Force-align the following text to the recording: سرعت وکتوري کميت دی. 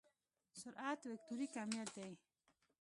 سرعت 0.61 0.99
وکتوري 1.11 1.47
کميت 1.55 1.89
دی. 1.95 2.09